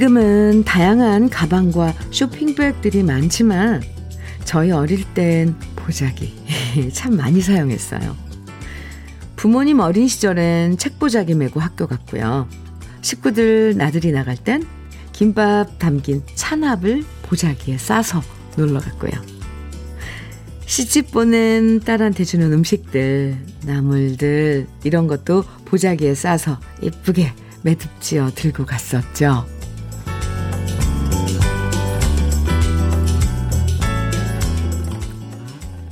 [0.00, 3.82] 지금은 다양한 가방과 쇼핑백들이 많지만
[4.46, 6.32] 저희 어릴 땐 보자기
[6.94, 8.16] 참 많이 사용했어요.
[9.36, 12.48] 부모님 어린 시절엔 책보자기 메고 학교 갔고요.
[13.02, 14.66] 식구들 나들이 나갈 땐
[15.12, 18.22] 김밥 담긴 찬압을 보자기에 싸서
[18.56, 19.12] 놀러 갔고요.
[20.64, 23.36] 시집 보낸 딸한테 주는 음식들,
[23.66, 29.59] 나물들, 이런 것도 보자기에 싸서 예쁘게 매듭지어 들고 갔었죠.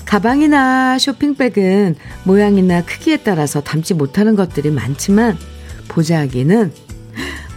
[0.09, 1.95] 가방이나 쇼핑백은
[2.25, 5.37] 모양이나 크기에 따라서 담지 못하는 것들이 많지만
[5.89, 6.73] 보자기는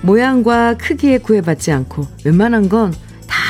[0.02, 2.94] 모양과 크기에 구애받지 않고 웬만한 건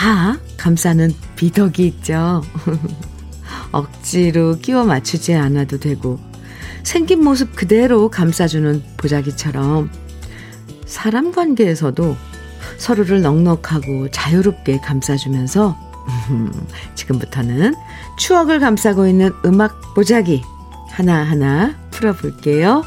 [0.02, 2.42] 다 감싸는 비덕이 있죠.
[3.72, 6.20] 억지로 끼워 맞추지 않아도 되고
[6.82, 9.92] 생긴 모습 그대로 감싸주는 보자기처럼
[10.88, 12.16] 사람 관계에서도
[12.78, 15.78] 서로를 넉넉하고 자유롭게 감싸주면서
[16.96, 17.76] 지금부터는
[18.18, 20.42] 추억을 감싸고 있는 음악 보자기
[20.90, 22.84] 하나하나 풀어볼게요.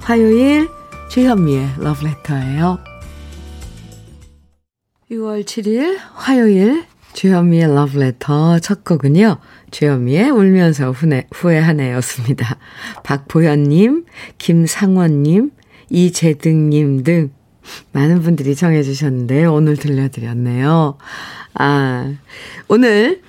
[0.00, 0.68] 화요일
[1.10, 2.78] 주현미의 러브레터예요.
[5.10, 9.38] 6월 7일 화요일 주현미의 러브레터 첫 곡은요.
[9.70, 12.56] 주현미의 울면서 후회, 후회하네였습니다.
[13.02, 14.06] 박보현님,
[14.38, 15.50] 김상원님,
[15.90, 17.32] 이재등님 등
[17.92, 20.96] 많은 분들이 청해 주셨는데 오늘 들려드렸네요.
[21.54, 22.14] 아,
[22.68, 23.22] 오늘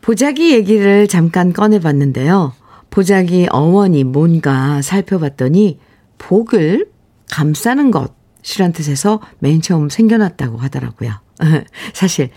[0.00, 2.52] 보자기 얘기를 잠깐 꺼내봤는데요.
[2.90, 5.78] 보자기 어원이 뭔가 살펴봤더니
[6.18, 6.88] 복을
[7.30, 11.12] 감싸는 것이란 뜻에서 맨 처음 생겨났다고 하더라고요.
[11.92, 12.30] 사실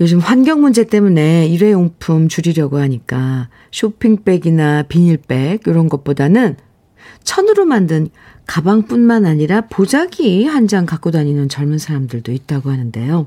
[0.00, 6.56] 요즘 환경 문제 때문에 일회용품 줄이려고 하니까 쇼핑백이나 비닐백 이런 것보다는
[7.24, 8.08] 천으로 만든
[8.46, 13.26] 가방뿐만 아니라 보자기 한 장 갖고 다니는 젊은 사람들도 있다고 하는데요.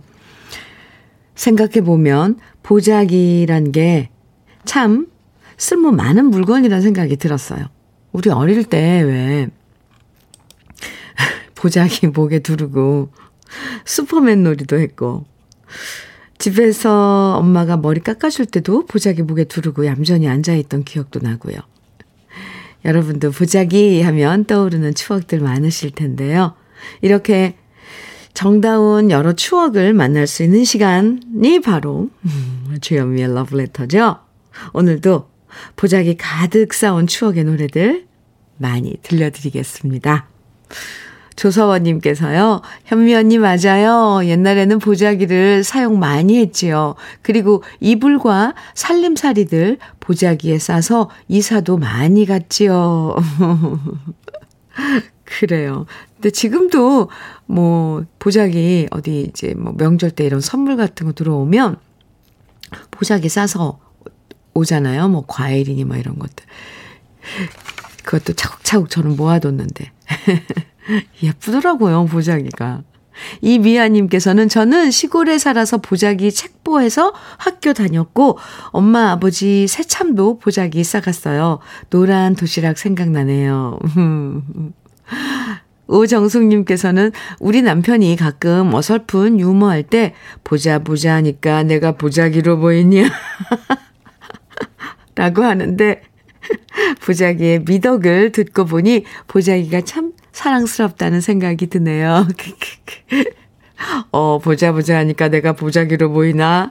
[1.41, 4.09] 생각해보면 보자기란 게
[4.65, 5.07] 참
[5.57, 7.65] 쓸모 많은 물건이라는 생각이 들었어요.
[8.11, 9.49] 우리 어릴 때 왜
[11.55, 13.09] 보자기 목에 두르고
[13.85, 15.25] 슈퍼맨 놀이도 했고
[16.37, 21.55] 집에서 엄마가 머리 깎아줄 때도 보자기 목에 두르고 얌전히 앉아있던 기억도 나고요.
[22.83, 26.55] 여러분도 보자기 하면 떠오르는 추억들 많으실 텐데요.
[27.01, 27.55] 이렇게
[28.33, 34.19] 정다운 여러 추억을 만날 수 있는 시간이 바로 음, 주현미의 러브레터죠.
[34.73, 35.29] 오늘도
[35.75, 38.05] 보자기 가득 쌓은 추억의 노래들
[38.57, 40.27] 많이 들려드리겠습니다.
[41.35, 44.21] 조서원님께서요, 현미 언니 맞아요.
[44.23, 46.95] 옛날에는 보자기를 사용 많이 했지요.
[47.23, 53.15] 그리고 이불과 살림살이들 보자기에 싸서 이사도 많이 갔지요.
[55.31, 55.85] 그래요.
[56.15, 57.09] 근데 지금도
[57.45, 61.77] 뭐 보자기 어디 이제 뭐 명절 때 이런 선물 같은 거 들어오면
[62.91, 63.79] 보자기 싸서
[64.53, 65.07] 오잖아요.
[65.07, 66.45] 뭐 과일이니 뭐 이런 것들.
[68.03, 69.91] 그것도 차곡차곡 저는 모아뒀는데.
[71.23, 72.83] 예쁘더라고요, 보자기가.
[73.41, 78.37] 이미아님께서는 저는 시골에 살아서 보자기 책보해서 학교 다녔고,
[78.71, 81.59] 엄마, 아버지 새참도 보자기 싸갔어요.
[81.89, 83.79] 노란 도시락 생각나네요.
[85.87, 90.13] 오정숙님께서는 우리 남편이 가끔 어설픈 유머할 때
[90.43, 93.09] 보자 보자 하니까 내가 보자기로 보이냐
[95.15, 96.01] 라고 하는데
[97.05, 102.27] 보자기의 미덕을 듣고 보니 보자기가 참 사랑스럽다는 생각이 드네요.
[104.11, 106.69] 어, 보자 보자 하니까 내가 보자기로 보이나?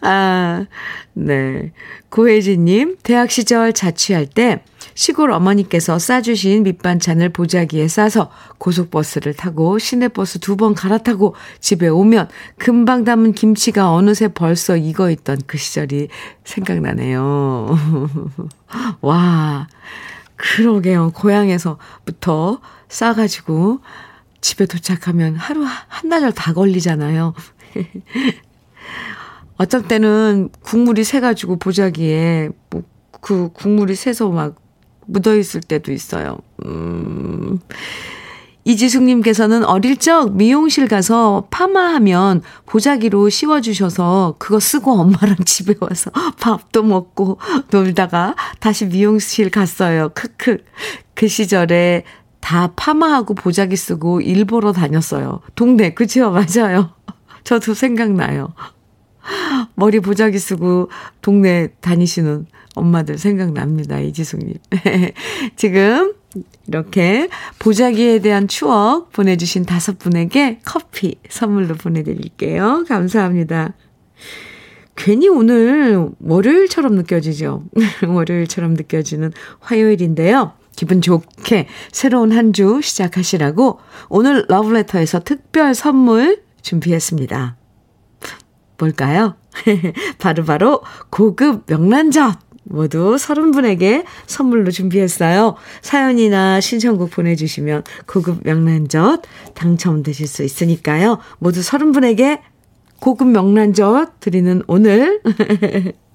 [0.00, 0.66] 아,
[1.14, 1.72] 네.
[2.10, 4.62] 고혜진님, 대학 시절 자취할 때
[4.94, 12.28] 시골 어머니께서 싸주신 밑반찬을 보자기에 싸서 고속버스를 타고 시내버스 두 번 갈아타고 집에 오면
[12.58, 16.08] 금방 담은 김치가 어느새 벌써 익어 있던 그 시절이
[16.44, 17.78] 생각나네요.
[19.02, 19.68] 와,
[20.36, 21.12] 그러게요.
[21.14, 23.80] 고향에서부터 싸가지고
[24.40, 27.34] 집에 도착하면 하루 한나절 다 걸리잖아요.
[29.58, 32.82] 어떤 때는 국물이 새가지고 보자기에 뭐
[33.20, 34.56] 그 국물이 새서 막
[35.06, 36.38] 묻어 있을 때도 있어요.
[36.64, 37.58] 음.
[38.64, 47.38] 이지숙님께서는 어릴 적 미용실 가서 파마하면 보자기로 씌워주셔서 그거 쓰고 엄마랑 집에 와서 밥도 먹고
[47.70, 50.10] 놀다가 다시 미용실 갔어요.
[50.14, 50.58] 크크.
[51.14, 52.04] 그 시절에
[52.40, 55.40] 다 파마하고 보자기 쓰고 일 보러 다녔어요.
[55.54, 56.30] 동네, 그치요?
[56.32, 56.90] 맞아요.
[57.44, 58.52] 저도 생각나요.
[59.74, 60.90] 머리 보자기 쓰고
[61.22, 63.98] 동네 다니시는 엄마들 생각납니다.
[64.00, 64.54] 이지숙님.
[65.56, 66.14] 지금
[66.66, 67.28] 이렇게
[67.58, 72.84] 보자기에 대한 추억 보내주신 다섯 분에게 커피 선물로 보내드릴게요.
[72.88, 73.74] 감사합니다.
[74.96, 77.64] 괜히 오늘 월요일처럼 느껴지죠?
[78.06, 80.52] 월요일처럼 느껴지는 화요일인데요.
[80.74, 87.57] 기분 좋게 새로운 한 주 시작하시라고 오늘 러브레터에서 특별 선물 준비했습니다.
[88.78, 89.36] 뭘까요?
[90.18, 95.56] 바로바로 바로 고급 명란젓 모두 30분에게 선물로 준비했어요.
[95.80, 99.22] 사연이나 신청곡 보내주시면 고급 명란젓
[99.54, 101.18] 당첨되실 수 있으니까요.
[101.38, 102.40] 모두 30분에게
[103.00, 105.20] 고급 명란젓 드리는 오늘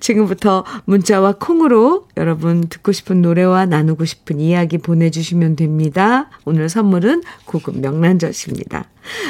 [0.00, 6.30] 지금부터 문자와 콩으로 여러분 듣고 싶은 노래와 나누고 싶은 이야기 보내주시면 됩니다.
[6.44, 8.84] 오늘 선물은 고급 명란젓입니다.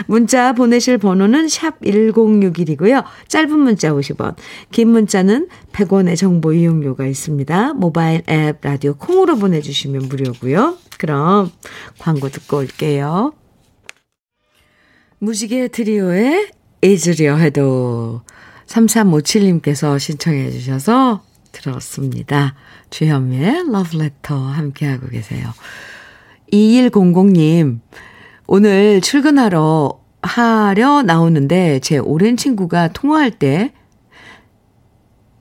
[0.07, 3.05] 문자 보내실 번호는 샵 1061이고요.
[3.29, 4.37] 짧은 문자 50원,
[4.71, 7.75] 긴 문자는 100원의 정보 이용료가 있습니다.
[7.75, 10.79] 모바일 앱 라디오 콩으로 보내주시면 무료고요.
[10.99, 11.51] 그럼
[11.99, 13.33] 광고 듣고 올게요.
[15.19, 16.51] 무지개 트리오의
[16.83, 18.23] 잊으려 해도
[18.67, 21.23] 3357님께서 신청해 주셔서
[21.53, 22.55] 들었습니다.
[22.91, 25.53] 주현미의 러브레터 함께하고 계세요.
[26.53, 27.81] 2100님,
[28.47, 33.73] 오늘 출근하러 하려 나오는데 제 오랜 친구가 통화할 때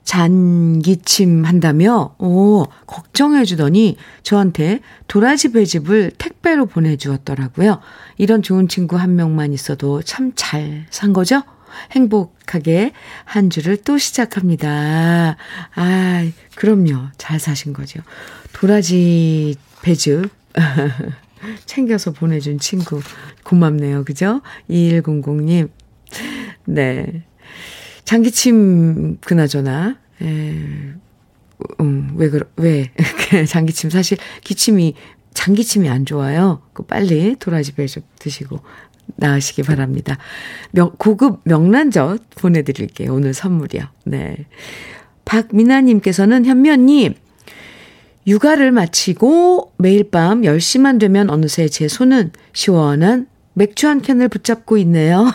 [0.04, 7.80] 잔기침 한다며, 오, 걱정해 주더니 저한테 도라지 배즙을 택배로 보내주었더라고요.
[8.18, 11.42] 이런 좋은 친구 한 명만 있어도 참 잘 산 거죠?
[11.92, 12.92] 행복하게
[13.24, 15.38] 한 주를 또 시작합니다.
[15.75, 17.10] 아, 그럼요.
[17.18, 18.01] 잘 사신 거죠.
[18.54, 20.30] 도라지 배즙.
[21.66, 23.01] 챙겨서 보내준 친구.
[23.44, 24.04] 고맙네요.
[24.04, 24.42] 그죠?
[24.69, 25.69] 2100님.
[26.66, 27.24] 네.
[28.06, 29.98] 장기침, 그나저나.
[30.21, 30.25] 에,
[31.81, 32.92] 음, 왜, 그러, 왜.
[33.48, 34.95] 장기침, 사실 기침이,
[35.33, 36.62] 장기침이 안 좋아요.
[36.74, 38.60] 그 빨리 도라지 배즙 드시고
[39.16, 40.18] 나으시기 바랍니다.
[40.72, 43.13] 명, 고급 명란젓 보내드릴게요.
[43.13, 43.84] 오늘 선물이요.
[44.06, 44.46] 네.
[45.25, 47.16] 박미나님께서는 현면님,
[48.28, 55.25] 육아를 마치고 매일 밤 10시만 되면 어느새 제 손은 시원한 맥주 한 캔을 붙잡고 있네요.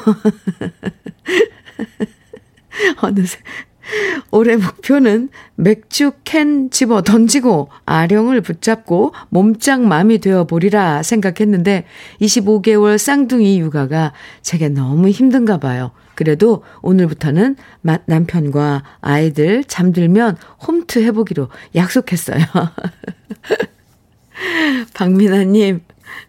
[3.01, 3.39] 어느새
[4.31, 11.85] 올해 목표는 맥주 캔 집어 던지고 아령을 붙잡고 몸짱맘이 되어 보리라 생각했는데
[12.21, 14.13] 25개월 쌍둥이 육아가
[14.43, 15.93] 제게 너무 힘든가 봐요.
[16.15, 17.57] 그래도 오늘부터는
[18.05, 20.37] 남편과 아이들 잠들면
[20.67, 22.45] 홈트 해보기로 약속했어요.
[24.95, 25.81] 박민아님,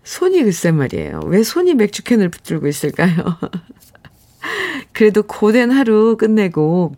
[0.04, 1.22] 손이 글쎄 말이에요.
[1.26, 3.38] 왜 손이 맥주캔을 붙들고 있을까요?
[4.94, 6.96] 그래도 고된 하루 끝내고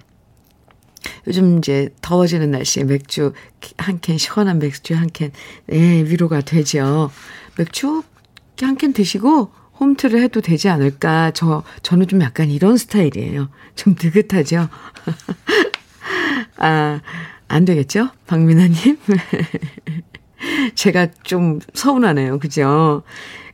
[1.27, 3.33] 요즘 이제 더워지는 날씨에 맥주
[3.77, 5.31] 한 캔, 시원한 맥주 한 캔,
[5.71, 7.11] 예, 위로가 되죠.
[7.57, 8.03] 맥주
[8.61, 11.31] 한 캔 드시고 홈트를 해도 되지 않을까.
[11.31, 13.49] 저, 저는 좀 약간 이런 스타일이에요.
[13.75, 14.69] 좀 느긋하죠?
[16.57, 17.01] 아,
[17.47, 18.09] 안 되겠죠?
[18.27, 18.97] 박민아님?
[20.75, 22.39] 제가 좀 서운하네요.
[22.39, 23.03] 그죠?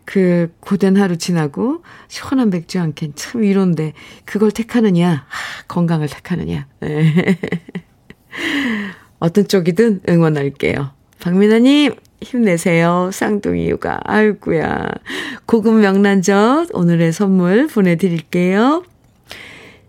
[0.09, 3.93] 그 고된 하루 지나고 시원한 맥주 한 캔참 이런데
[4.25, 7.37] 그걸 택하느냐 하, 건강을 택하느냐 네.
[9.19, 10.89] 어떤 쪽이든 응원할게요.
[11.19, 13.11] 박민아님 힘내세요.
[13.13, 14.87] 쌍둥이 육아 아이구야
[15.45, 18.83] 고급 명란젓 오늘의 선물 보내드릴게요.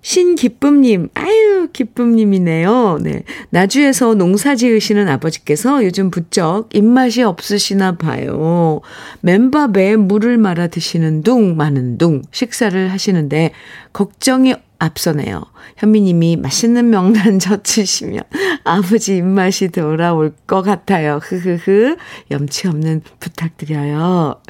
[0.03, 2.99] 신기쁨님, 아유, 기쁨님이네요.
[3.03, 3.23] 네.
[3.51, 8.81] 나주에서 농사 지으시는 아버지께서 요즘 부쩍 입맛이 없으시나 봐요.
[9.21, 13.53] 맨밥에 물을 말아 드시는 둥, 많은 둥, 식사를 하시는데,
[13.93, 15.43] 걱정이 앞서네요.
[15.77, 18.23] 현미님이 맛있는 명란젓 드시면
[18.65, 21.21] 아버지 입맛이 돌아올 것 같아요.
[21.23, 21.97] 흐흐흐.
[22.31, 24.41] 염치 없는 부탁드려요.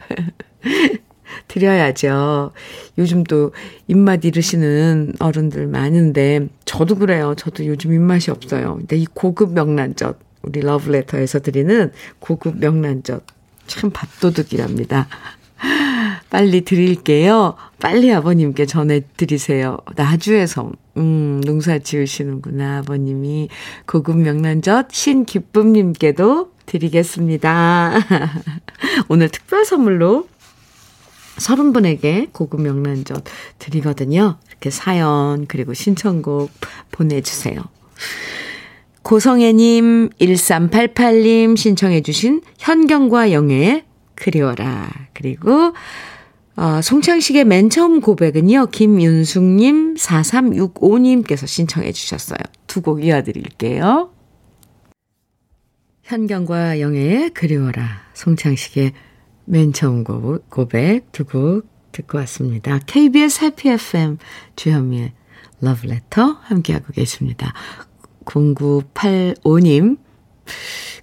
[1.49, 2.53] 드려야죠.
[2.99, 3.53] 요즘 또
[3.89, 7.35] 입맛 잃으시는 어른들 많은데, 저도 그래요.
[7.37, 8.77] 저도 요즘 입맛이 없어요.
[8.77, 13.23] 근데 이 고급 명란젓, 우리 러브레터에서 드리는 고급 명란젓,
[13.67, 15.09] 참 밥도둑이랍니다.
[16.31, 17.55] 빨리 드릴게요.
[17.81, 19.79] 빨리 아버님께 전해드리세요.
[19.97, 23.49] 나주에서, 음, 농사 지으시는구나, 아버님이.
[23.87, 27.95] 고급 명란젓 신기쁨님께도 드리겠습니다.
[29.09, 30.29] 오늘 특별 선물로
[31.41, 33.25] 서른 분에게 고급 명란젓
[33.59, 34.39] 드리거든요.
[34.49, 36.51] 이렇게 사연 그리고 신청곡
[36.93, 37.63] 보내주세요.
[39.03, 44.91] 고성애님, 1388님 신청해 주신 현경과 영애의 그리워라.
[45.15, 45.73] 그리고
[46.57, 48.67] 어, 송창식의 맨 처음 고백은요.
[48.67, 52.39] 김윤숙님, 4365님께서 신청해 주셨어요.
[52.67, 54.11] 두 곡 이어드릴게요.
[56.03, 58.03] 현경과 영애의 그리워라.
[58.15, 58.93] 송창식의
[59.45, 62.79] 맨 처음 고백 두 곡 듣고 왔습니다.
[62.87, 64.19] KBS 해피 FM
[64.57, 65.13] 주현미의
[65.61, 67.53] 러브레터 함께하고 계십니다.
[68.25, 69.99] 0985님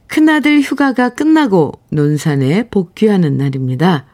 [0.07, 4.05] 큰아들 휴가가 끝나고 논산에 복귀하는 날입니다.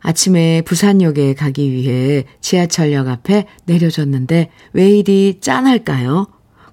[0.00, 6.26] 아침에 부산역에 가기 위해 지하철역 앞에 내려졌는데 왜 이리 짠할까요?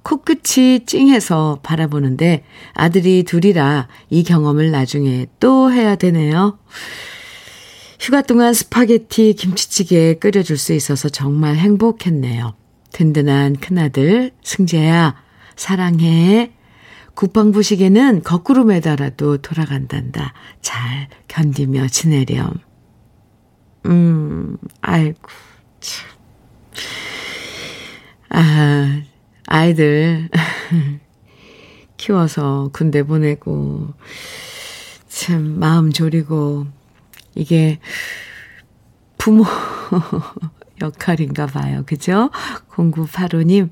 [0.08, 6.58] 코끝이 찡해서 바라보는데 아들이 둘이라 이 경험을 나중에 또 해야 되네요.
[8.00, 12.56] 휴가 동안 스파게티 김치찌개 끓여줄 수 있어서 정말 행복했네요.
[12.94, 15.22] 든든한 큰아들 승재야
[15.58, 16.54] 사랑해.
[17.14, 20.34] 국방부 시계는 거꾸로 매달아도 돌아간단다.
[20.62, 22.54] 잘 견디며 지내렴.
[23.88, 25.20] 음, 아이고,
[25.82, 26.08] 참.
[28.30, 29.02] 아,
[29.48, 30.30] 아이들
[31.98, 33.94] 키워서 군대 보내고,
[35.08, 36.68] 참, 마음 졸이고,
[37.34, 37.80] 이게
[39.18, 39.44] 부모
[40.82, 41.82] 역할인가 봐요.
[41.88, 42.30] 그죠?
[42.70, 43.72] 0985님.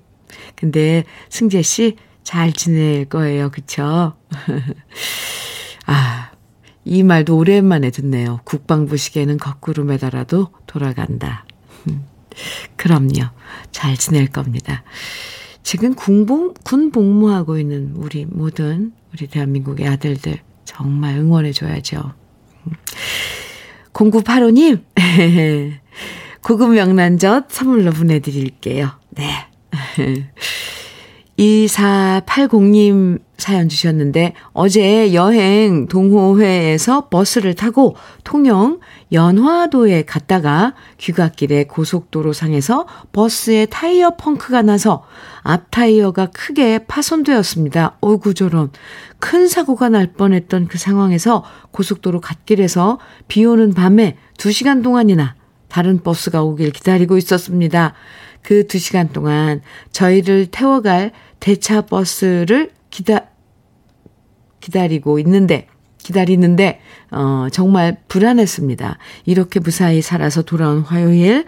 [0.56, 3.50] 근데 승재 씨 잘 지낼 거예요.
[3.52, 4.14] 그쵸?
[5.86, 6.32] 아,
[6.84, 8.42] 이 말도 오랜만에 듣네요.
[8.44, 11.46] 국방부 시계는 거꾸로 매달아도 돌아간다.
[12.76, 13.30] 그럼요.
[13.72, 14.84] 잘 지낼 겁니다.
[15.66, 22.14] 지금 군복, 군 복무하고 있는 우리 모든 우리 대한민국의 아들들 정말 응원해줘야죠.
[23.92, 24.84] 0985님,
[26.44, 28.92] 고급 명란젓 선물로 보내드릴게요.
[29.10, 29.48] 네.
[31.40, 38.80] 2480님 사연 주셨는데 어제 여행 동호회에서 버스를 타고 통영
[39.12, 45.04] 연화도에 갔다가 귀갓길에 고속도로 상에서 버스에 타이어 펑크가 나서
[45.42, 47.98] 앞 타이어가 크게 파손되었습니다.
[48.02, 48.72] 어구 저런
[49.20, 55.36] 큰 사고가 날 뻔했던 그 상황에서 고속도로 갓길에서 비 오는 밤에 2시간 동안이나
[55.68, 57.94] 다른 버스가 오길 기다리고 있었습니다.
[58.42, 59.62] 그 2시간 동안
[59.92, 63.26] 저희를 태워갈 대차 버스를 기다,
[64.62, 66.80] 기다리고 있는데, 기다리는데,
[67.12, 68.98] 어, 정말 불안했습니다.
[69.26, 71.46] 이렇게 무사히 살아서 돌아온 화요일,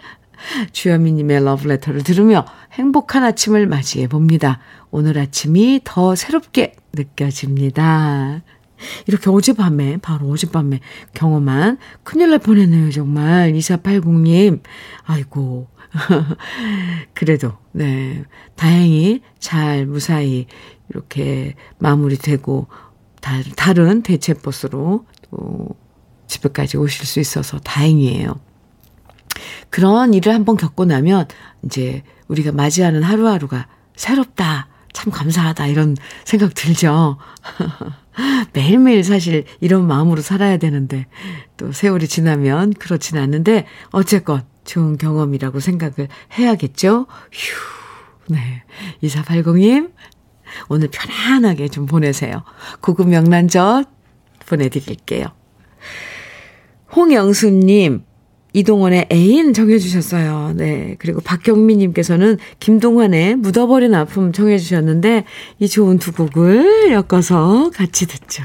[0.72, 4.60] 주현미님의 러브레터를 들으며 행복한 아침을 맞이해 봅니다.
[4.90, 8.42] 오늘 아침이 더 새롭게 느껴집니다.
[9.06, 10.80] 이렇게 어젯밤에, 바로 어젯밤에
[11.14, 13.52] 경험한 큰일 날 뻔했네요, 정말.
[13.54, 14.60] 2480님.
[15.04, 15.68] 아이고,
[17.14, 18.24] 그래도, 네.
[18.56, 20.46] 다행히 잘 무사히
[20.90, 22.66] 이렇게 마무리되고,
[23.56, 25.68] 다른 대체버스로 또
[26.26, 28.40] 집에까지 오실 수 있어서 다행이에요.
[29.70, 31.26] 그런 일을 한번 겪고 나면,
[31.64, 33.66] 이제 우리가 맞이하는 하루하루가
[33.96, 37.18] 새롭다, 참 감사하다, 이런 생각 들죠.
[38.52, 41.06] 매일매일 사실 이런 마음으로 살아야 되는데,
[41.56, 46.08] 또 세월이 지나면 그렇진 않는데, 어쨌건 좋은 경험이라고 생각을
[46.38, 47.06] 해야겠죠?
[47.32, 48.62] 휴, 네.
[49.02, 49.90] 2480님,
[50.68, 52.44] 오늘 편안하게 좀 보내세요.
[52.80, 53.88] 고급 명란젓
[54.46, 55.26] 보내드릴게요.
[56.94, 58.04] 홍영수님,
[58.52, 60.52] 이동원의 애인 정해주셨어요.
[60.54, 60.96] 네.
[60.98, 65.24] 그리고 박경미님께서는 김동환의 묻어버린 아픔 정해주셨는데,
[65.60, 68.44] 이 좋은 두 곡을 엮어서 같이 듣죠.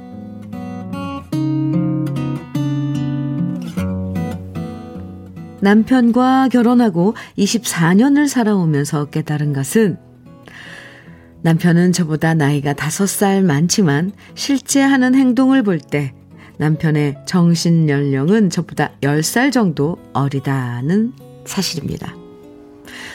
[5.61, 9.97] 남편과 결혼하고 24년을 살아오면서 깨달은 것은
[11.43, 16.13] 남편은 저보다 나이가 5살 많지만 실제 하는 행동을 볼 때
[16.57, 21.13] 남편의 정신 연령은 저보다 10살 정도 어리다는
[21.45, 22.15] 사실입니다.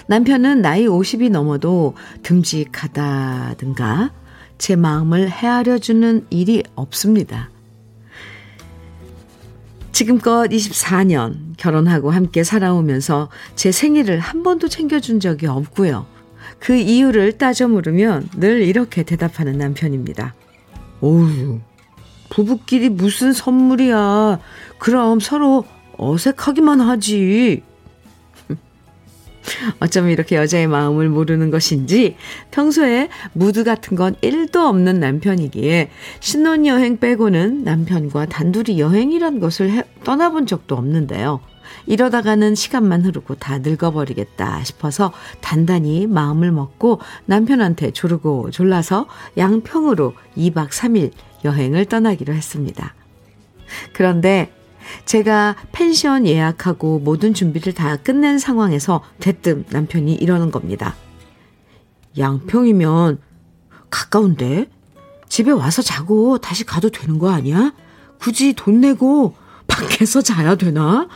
[0.08, 4.12] 남편은 나이 50이 넘어도 듬직하다든가
[4.58, 7.50] 제 마음을 헤아려 주는 일이 없습니다.
[9.96, 16.04] 지금껏 24년 결혼하고 함께 살아오면서 제 생일을 한 번도 챙겨준 적이 없고요.
[16.58, 20.34] 그 이유를 따져 물으면 늘 이렇게 대답하는 남편입니다.
[21.00, 21.60] 오우,
[22.28, 24.38] 부부끼리 무슨 선물이야.
[24.78, 25.64] 그럼 서로
[25.96, 27.62] 어색하기만 하지.
[29.80, 32.16] 어쩌면 이렇게 여자의 마음을 모르는 것인지
[32.50, 40.46] 평소에 무드 같은 건 1도 없는 남편이기에 신혼여행 빼고는 남편과 단둘이 여행이란 것을 해, 떠나본
[40.46, 41.40] 적도 없는데요.
[41.86, 51.12] 이러다가는 시간만 흐르고 다 늙어버리겠다 싶어서 단단히 마음을 먹고 남편한테 조르고 졸라서 양평으로 2박 3일
[51.44, 52.94] 여행을 떠나기로 했습니다.
[53.92, 54.52] 그런데
[55.04, 60.94] 제가 펜션 예약하고 모든 준비를 다 끝낸 상황에서 대뜸 남편이 이러는 겁니다.
[62.18, 63.18] 양평이면
[63.90, 64.68] 가까운데?
[65.28, 67.74] 집에 와서 자고 다시 가도 되는 거 아니야?
[68.18, 69.34] 굳이 돈 내고
[69.66, 71.08] 밖에서 자야 되나?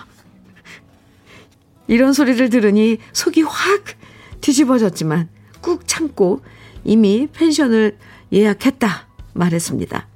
[1.86, 3.84] 이런 소리를 들으니 속이 확
[4.40, 5.28] 뒤집어졌지만
[5.60, 6.42] 꾹 참고
[6.84, 7.98] 이미 펜션을
[8.32, 10.09] 예약했다 말했습니다.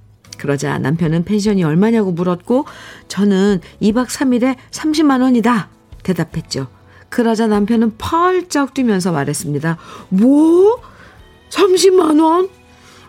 [0.45, 2.67] 그러자 남편은 펜션이 얼마냐고 물었고
[3.09, 5.71] 저는 2박 3일에 30만 원이다
[6.03, 6.69] 대답했죠.
[7.09, 9.79] 그러자 남편은 펄쩍 뛰면서 말했습니다.
[10.11, 10.83] 뭐?
[11.49, 12.51] 30만 원?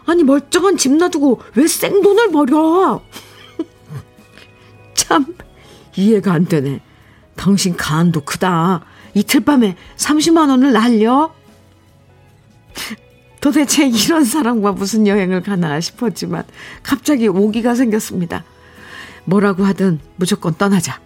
[0.05, 3.01] 아니 멀쩡한 집 놔두고 왜 생돈을 버려?
[4.95, 5.35] 참
[5.97, 6.79] 이해가 안 되네.
[7.35, 8.85] 당신 간도 크다.
[9.13, 11.35] 이틀 밤에 30만 원을 날려?
[13.45, 16.45] 도대체 이런 사람과 무슨 여행을 가나 싶었지만
[16.81, 18.43] 갑자기 오기가 생겼습니다.
[19.25, 20.99] 뭐라고 하든 무조건 떠나자.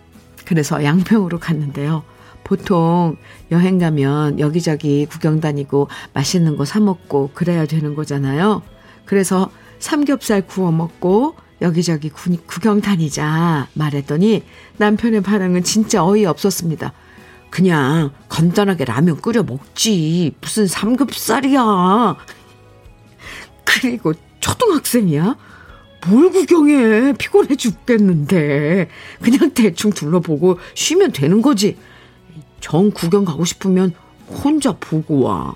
[0.45, 2.05] 그래서 양평으로 갔는데요.
[2.45, 3.17] 보통
[3.51, 8.61] 여행 가면 여기저기 구경 다니고 맛있는 거 사 먹고 그래야 되는 거잖아요.
[9.03, 14.45] 그래서 삼겹살 구워 먹고 여기저기 구, 구경 다니자 말했더니
[14.77, 16.93] 남편의 반응은 진짜 어이없었습니다.
[17.49, 20.33] 그냥 간단하게 라면 끓여 먹지.
[20.41, 22.17] 무슨 삼겹살이야.
[23.65, 25.35] 그리고 초등학생이야?
[26.07, 27.13] 뭘 구경해.
[27.13, 28.89] 피곤해 죽겠는데.
[29.21, 31.77] 그냥 대충 둘러보고 쉬면 되는 거지.
[32.59, 33.93] 정 구경 가고 싶으면
[34.27, 35.55] 혼자 보고 와.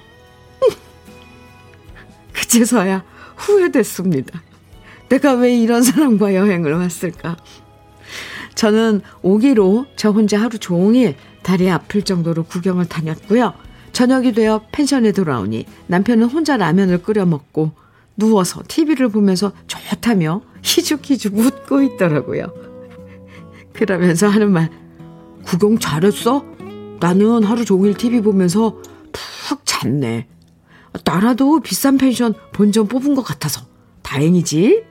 [2.34, 3.03] 그제서야
[3.36, 4.41] 후회됐습니다.
[5.10, 7.38] 내가 왜 이런 사람과 여행을 왔을까?
[8.56, 13.53] 저는 오기로 저 혼자 하루 종일 다리 아플 정도로 구경을 다녔고요.
[13.91, 17.71] 저녁이 되어 펜션에 돌아오니 남편은 혼자 라면을 끓여 먹고
[18.17, 22.51] 누워서 TV를 보면서 좋다며 희죽희죽 웃고 있더라고요.
[23.73, 24.69] 그러면서 하는 말,
[25.45, 26.45] 구경 잘했어?
[26.99, 30.27] 나는 하루 종일 TV 보면서 푹 잤네.
[31.03, 33.65] 나라도 비싼 펜션 본전 뽑은 것 같아서
[34.03, 34.84] 다행이지?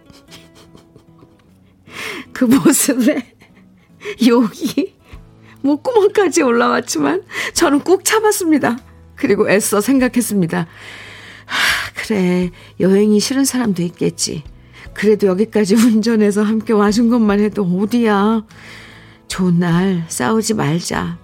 [2.33, 3.35] 그 모습에
[4.27, 4.92] 욕이
[5.62, 7.22] 목구멍까지 올라왔지만
[7.55, 8.79] 저는 꾹 참았습니다.
[9.16, 10.66] 그리고 애써 생각했습니다.
[11.46, 14.42] 하, 그래, 여행이 싫은 사람도 있겠지.
[14.94, 18.44] 그래도 여기까지 운전해서 함께 와준 것만 해도 어디야.
[19.29, 21.18] 좋은 날 싸우지 말자.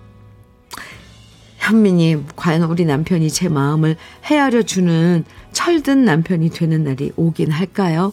[1.59, 8.13] 현미님, 과연 우리 남편이 제 마음을 헤아려 주는 철든 남편이 되는 날이 오긴 할까요?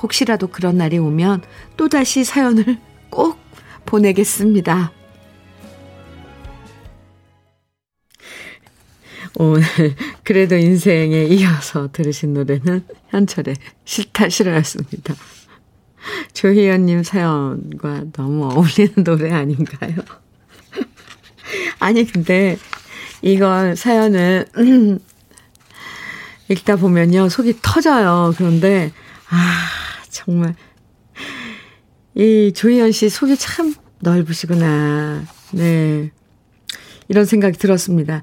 [0.00, 1.42] 혹시라도 그런 날이 오면
[1.76, 2.78] 또다시 사연을
[3.10, 3.38] 꼭
[3.86, 4.92] 보내겠습니다.
[9.36, 9.62] 오늘
[10.24, 15.14] 그래도 인생에 이어서 들으신 노래는 현철의 싫다 싫어였습니다.
[16.32, 19.94] 조희연님 사연과 너무 어울리는 노래 아닌가요?
[21.78, 22.58] 아니 근데
[23.22, 24.46] 이걸 사연을
[26.48, 28.34] 읽다 보면요 속이 터져요.
[28.36, 28.92] 그런데
[29.28, 29.68] 아
[30.10, 30.54] 정말
[32.14, 35.24] 이 조희연 씨 속이 참 넓으시구나.
[35.52, 36.10] 네
[37.08, 38.22] 이런 생각이 들었습니다.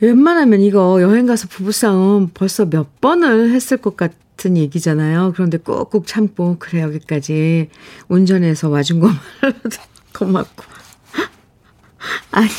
[0.00, 5.32] 웬만하면 이거 여행 가서 부부싸움 벌써 몇 번을 했을 것 같은 얘기잖아요.
[5.34, 7.70] 그런데 꾹꾹 참고, 그래, 여기까지
[8.08, 9.18] 운전해서 와준 것만
[10.12, 10.64] 고맙고.
[12.30, 12.50] 아니,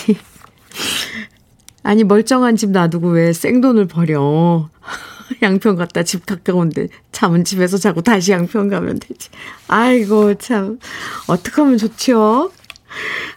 [1.84, 4.70] 아니, 멀쩡한 집 놔두고 왜 생돈을 버려.
[5.44, 9.30] 양평 갔다 집 가까운데 잠은 집에서 자고 다시 양평 가면 되지.
[9.68, 10.80] 아이고, 참.
[11.28, 12.52] 어떡 하면 좋지요?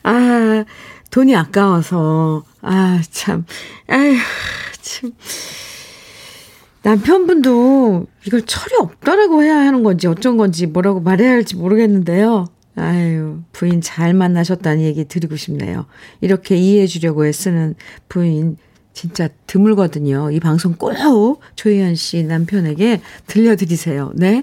[0.04, 0.64] 아,
[1.10, 3.44] 돈이 아까워서, 아, 참,
[3.88, 4.16] 아휴,
[4.83, 5.12] 참.
[6.83, 12.46] 남편분도 이걸 철이 없다라고 해야 하는 건지 어쩐 건지 뭐라고 말해야 할지 모르겠는데요.
[12.77, 15.87] 아유, 부인 잘 만나셨다는 얘기 드리고 싶네요.
[16.20, 17.75] 이렇게 이해해 주려고 애쓰는
[18.09, 18.57] 부인
[18.92, 20.31] 진짜 드물거든요.
[20.31, 20.92] 이 방송 꼭
[21.55, 24.12] 조희연 씨 남편에게 들려드리세요.
[24.14, 24.42] 네.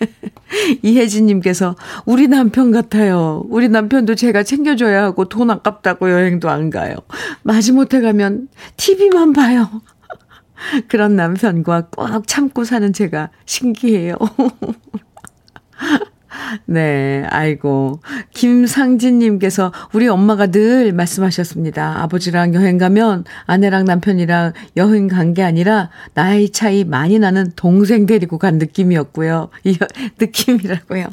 [0.82, 3.44] 이혜진님께서 우리 남편 같아요.
[3.48, 6.94] 우리 남편도 제가 챙겨줘야 하고 돈 아깝다고 여행도 안 가요.
[7.42, 9.82] 마지못해 가면 TV만 봐요.
[10.88, 14.16] 그런 남편과 꼭 참고 사는 제가 신기해요.
[16.66, 18.00] 네, 아이고.
[18.32, 22.02] 김상진님께서 우리 엄마가 늘 말씀하셨습니다.
[22.02, 28.38] 아버지랑 여행 가면 아내랑 남편이랑 여행 간 게 아니라 나이 차이 많이 나는 동생 데리고
[28.38, 29.48] 간 느낌이었고요.
[29.64, 29.76] 이
[30.20, 31.06] 느낌이라고요.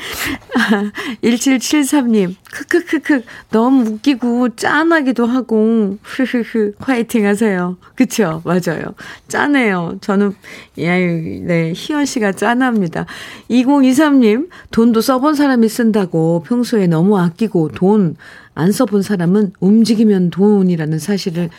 [1.22, 7.76] 1773님, 크크크크, 너무 웃기고 짠하기도 하고, 흐흐흐, 화이팅 하세요.
[7.94, 8.42] 그쵸?
[8.44, 8.94] 맞아요.
[9.28, 9.98] 짠해요.
[10.00, 10.34] 저는,
[10.80, 13.06] 야, 네, 희연 씨가 짠합니다.
[13.50, 18.16] 2023님, 돈도 써본 사람이 쓴다고 평소에 너무 아끼고 돈
[18.60, 21.50] 안 써본 사람은 움직이면 돈이라는 사실을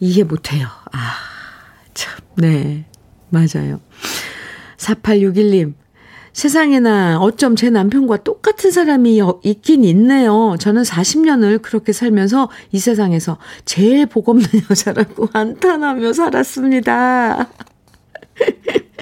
[0.00, 0.68] 이해 못해요.
[0.92, 1.14] 아,
[1.92, 2.84] 참, 네,
[3.30, 3.80] 맞아요.
[4.76, 5.74] 4861님,
[6.34, 10.56] 세상에나 어쩜 제 남편과 똑같은 사람이 있긴 있네요.
[10.58, 17.48] 저는 40년을 그렇게 살면서 이 세상에서 제일 복 없는 여자라고 한탄하며 살았습니다.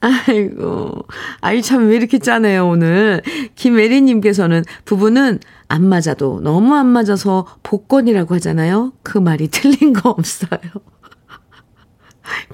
[0.00, 1.06] 아이고.
[1.40, 3.22] 아이, 참, 왜 이렇게 짜네요, 오늘.
[3.54, 8.92] 김혜리님께서는 부부는 안 맞아도 너무 안 맞아서 복권이라고 하잖아요.
[9.02, 10.60] 그 말이 틀린 거 없어요.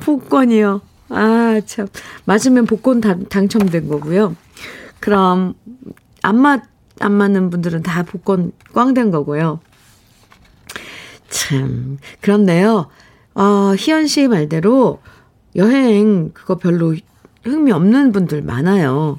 [0.01, 0.83] 복권이요.
[1.09, 1.87] 아, 참.
[2.25, 4.37] 맞으면 복권 당, 당첨된 거고요.
[5.01, 5.55] 그럼,
[6.23, 6.63] 안 맞,
[7.01, 9.61] 안 맞는 분들은 다 복권 꽝 된 거고요.
[11.29, 12.89] 참, 그런데요.
[13.35, 15.01] 어, 희연 씨 말대로
[15.57, 16.95] 여행 그거 별로
[17.45, 19.17] 흥미 없는 분들 많아요.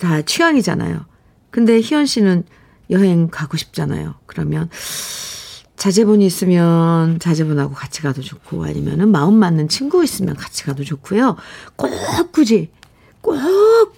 [0.00, 1.04] 다 취향이잖아요.
[1.50, 2.44] 근데 희연 씨는
[2.90, 4.14] 여행 가고 싶잖아요.
[4.26, 4.68] 그러면
[5.76, 11.36] 자제분이 있으면 자제분하고 같이 가도 좋고 아니면은 마음 맞는 친구 있으면 같이 가도 좋고요.
[11.76, 11.90] 꼭
[12.32, 12.70] 굳이
[13.20, 13.36] 꼭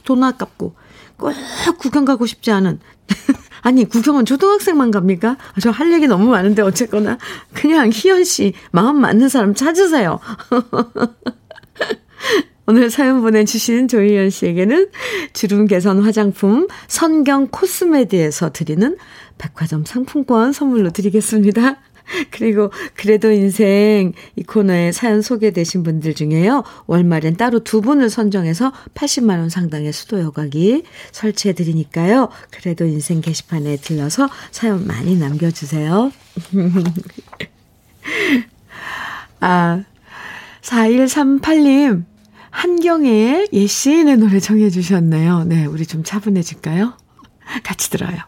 [0.05, 0.75] 돈 아깝고
[1.17, 1.33] 꼭
[1.79, 2.79] 구경 가고 싶지 않은
[3.63, 5.37] 아니 구경은 초등학생만 갑니까?
[5.61, 7.19] 저 할 얘기 너무 많은데 어쨌거나
[7.55, 10.21] 그냥 희연 씨 마음 맞는 사람 찾으세요.
[12.67, 14.89] 오늘 사연 보내주신 조희연 씨에게는
[15.35, 18.97] 주름 개선 화장품 선경 코스메디에서 드리는
[19.39, 21.79] 백화점 상품권 선물로 드리겠습니다.
[22.31, 26.65] 그리고 그래도 인생 이 코너에 사연 소개되신 분들 중에요.
[26.87, 32.29] 월말엔 따로 두 분을 선정해서 80만 원 상당의 수도 여과기 설치해 드리니까요.
[32.51, 36.13] 그래도 인생 게시판에 들러서 사연 많이 남겨 주세요.
[39.41, 39.83] 아
[40.63, 42.05] 4138님
[42.51, 45.45] 한경의 예시인의 노래 정해 주셨네요.
[45.45, 46.97] 네, 우리 좀 차분해질까요?
[47.65, 48.19] 같이 들어요.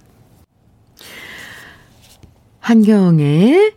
[2.66, 3.74] 한경의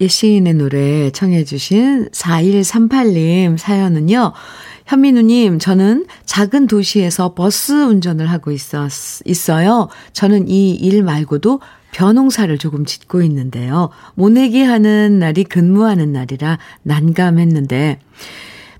[0.00, 4.32] 예시인의 노래 청해주신 4138님 사연은요,
[4.86, 8.90] 현민우님, 저는 작은 도시에서 버스 운전을 하고 있었,
[9.24, 9.88] 있어요.
[10.14, 11.60] 저는 이 일 말고도
[11.92, 13.90] 벼농사를 조금 짓고 있는데요.
[14.16, 18.00] 모내기 하는 날이 근무하는 날이라 난감했는데,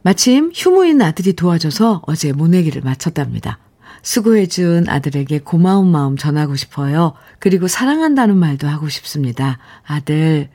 [0.02, 3.60] 마침 휴무인 아들이 도와줘서 어제 모내기를 마쳤답니다.
[4.04, 7.14] 수고해준 아들에게 고마운 마음 전하고 싶어요.
[7.40, 9.58] 그리고 사랑한다는 말도 하고 싶습니다.
[9.84, 10.50] 아들,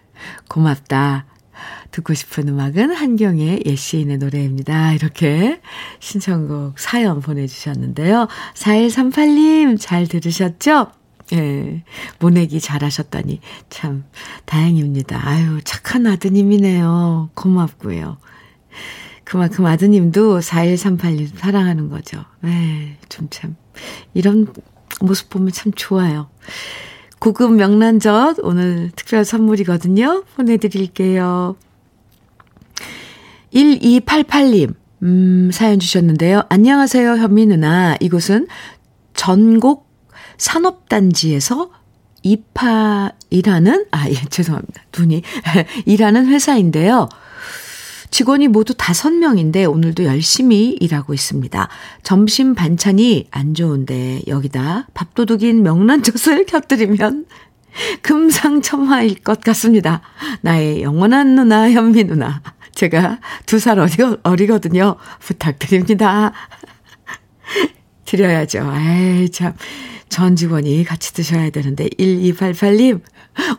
[0.48, 1.26] 고맙다.
[1.92, 4.94] 듣고 싶은 음악은 한경의 예시인의 노래입니다.
[4.94, 5.60] 이렇게
[6.00, 8.28] 신청곡 사연 보내주셨는데요.
[8.54, 10.92] 4138님 잘 들으셨죠?
[11.34, 11.84] 예,
[12.20, 14.06] 모내기 잘하셨다니 참
[14.46, 15.28] 다행입니다.
[15.28, 17.32] 아유, 착한 아드님이네요.
[17.34, 18.18] 고맙고요.
[19.30, 22.26] 그만큼 아드님도 4138님 사랑하는 거죠.
[22.42, 23.56] 네, 좀 참.
[24.16, 24.52] 이런
[25.02, 26.32] 모습 보면 참 좋아요.
[27.20, 30.24] 고급 명란젓 오늘 특별 선물이거든요.
[30.36, 31.56] 보내드릴게요.
[33.54, 36.46] 1288님, 음, 사연 주셨는데요.
[36.50, 37.98] 안녕하세요, 현미 누나.
[38.00, 38.48] 이곳은
[39.14, 39.88] 전곡
[40.38, 41.70] 산업단지에서
[42.24, 44.86] 이파, 일하는, 아, 예, 죄송합니다.
[44.98, 45.22] 눈이,
[45.86, 47.10] 일하는 회사인데요.
[48.12, 51.70] 직원이 모두 다섯 명인데 오늘도 열심히 일하고 있습니다.
[52.04, 57.26] 점심 반찬이 안 좋은데 여기다 밥도둑인 명란젓을 곁들이면
[58.02, 60.02] 금상첨화일 것 같습니다.
[60.42, 62.42] 나의 영원한 누나 현미 누나.
[62.74, 63.94] 제가 두 살 어리,
[64.24, 64.96] 어리거든요.
[65.20, 66.34] 부탁드립니다.
[68.06, 68.74] 드려야죠.
[68.76, 69.54] 에이, 참.
[70.08, 73.02] 전 직원이 같이 드셔야 되는데, 1288님,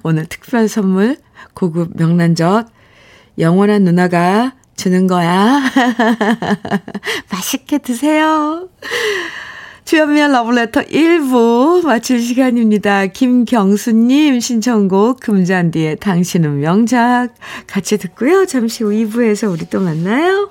[0.03, 1.17] 오늘 특별 선물,
[1.55, 2.67] 고급 명란젓
[3.41, 5.61] 영원한 누나가 주는 거야.
[7.33, 8.69] 맛있게 드세요.
[9.85, 13.07] 주연미의 러브레터 1부 마칠 시간입니다.
[13.07, 17.31] 김경수님 신청곡 금잔디의 당신은 명작
[17.67, 18.47] 같이 듣고요.
[18.47, 20.51] 잠시 후 2부에서 우리 또 만나요.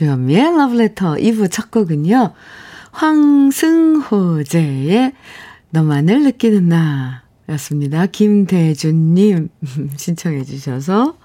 [0.00, 2.32] 주현미의 Letter 2부 첫 곡은요.
[2.92, 5.12] 황승호제의
[5.68, 8.06] 너만을 느끼는 나 였습니다.
[8.06, 9.50] 김대준님
[9.98, 11.18] 신청해 주셔서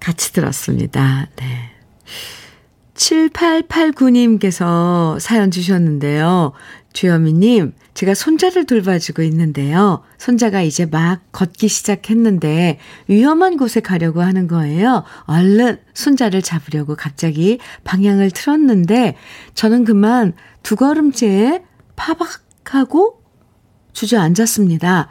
[0.00, 1.28] 같이 들었습니다.
[1.36, 1.72] 네.
[2.94, 6.52] 7889님께서 사연 주셨는데요.
[6.98, 10.02] 주현미님, 제가 손자를 돌봐주고 있는데요.
[10.18, 15.04] 손자가 이제 막 걷기 시작했는데 위험한 곳에 가려고 하는 거예요.
[15.26, 19.14] 얼른 손자를 잡으려고 갑자기 방향을 틀었는데
[19.54, 20.32] 저는 그만
[20.64, 21.62] 두 걸음째에
[21.94, 23.22] 파박하고
[23.92, 25.08] 주저앉았습니다.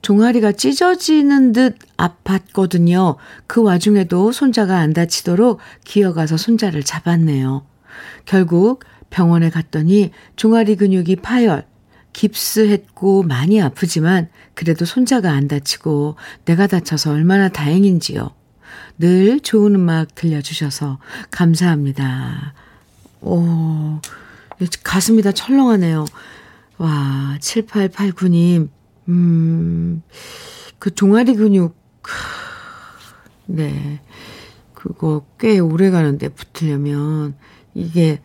[0.00, 3.16] 종아리가 찢어지는 듯 아팠거든요.
[3.46, 7.66] 그 와중에도 손자가 안 다치도록 기어가서 손자를 잡았네요.
[8.24, 11.66] 결국 병원에 갔더니 종아리 근육이 파열,
[12.12, 18.30] 깁스했고 많이 아프지만 그래도 손자가 안 다치고 내가 다쳐서 얼마나 다행인지요.
[18.98, 20.98] 늘 좋은 음악 들려주셔서
[21.30, 22.54] 감사합니다.
[23.20, 24.00] 오,
[24.82, 26.06] 가슴이 다 철렁하네요.
[26.78, 28.68] 와, 7889님,
[29.08, 30.02] 음,
[30.78, 31.76] 그 종아리 근육,
[33.46, 34.00] 네.
[34.74, 37.34] 그거 꽤 오래 가는데 붙으려면
[37.74, 38.20] 이게,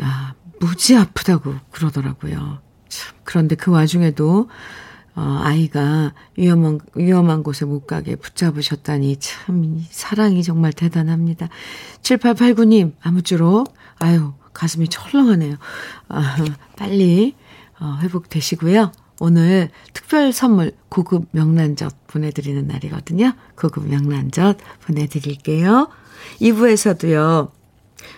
[0.00, 2.60] 아, 무지 아프다고 그러더라고요.
[2.88, 4.48] 참, 그런데 그 와중에도,
[5.14, 11.48] 어, 아이가 위험한, 위험한 곳에 못 가게 붙잡으셨다니 참, 사랑이 정말 대단합니다.
[12.02, 15.56] 7889님, 아무쪼록, 아유, 가슴이 철렁하네요.
[16.08, 16.36] 아,
[16.76, 17.34] 빨리,
[17.78, 18.92] 어, 회복되시고요.
[19.20, 23.34] 오늘 특별 선물 고급 명란젓 보내드리는 날이거든요.
[23.54, 25.88] 고급 명란젓 보내드릴게요.
[26.40, 27.50] 2부에서도요.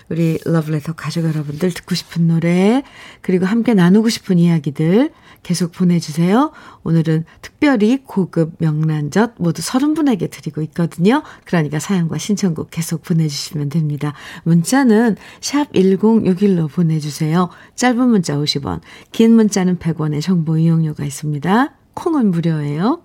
[0.08, 2.82] 우리 러브레터 가족 여러분들 듣고 싶은 노래
[3.20, 5.10] 그리고 함께 나누고 싶은 이야기들
[5.42, 6.52] 계속 보내주세요.
[6.84, 11.22] 오늘은 특별히 고급 명란젓 모두 30분에게 드리고 있거든요.
[11.44, 14.12] 그러니까 사연과 신청곡 계속 보내주시면 됩니다.
[14.44, 17.48] 문자는 샵 1061로 보내주세요.
[17.74, 21.74] 짧은 문자 50원, 긴 문자는 100원의 정보 이용료가 있습니다.
[21.94, 23.02] 콩은 무료예요.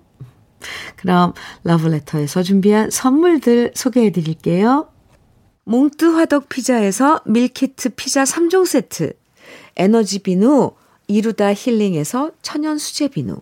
[0.96, 1.32] 그럼
[1.64, 4.88] 러브레터에서 준비한 선물들 소개해 드릴게요.
[5.68, 9.12] 몽뜨 화덕 피자에서 밀키트 피자 3종 세트,
[9.76, 10.72] 에너지 비누
[11.08, 13.36] 이루다 힐링에서 천연 수제 비누,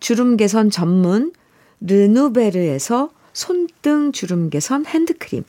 [0.00, 1.32] 주름 개선 전문
[1.80, 5.44] 르누베르에서 손등 주름 개선 핸드크림,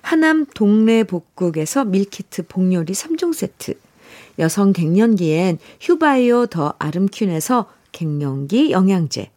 [0.00, 3.74] 하남 동네 복국에서 밀키트 복요리 3종 세트,
[4.38, 9.30] 여성 갱년기엔 휴바이오 더 아름퀸에서 갱년기 영양제,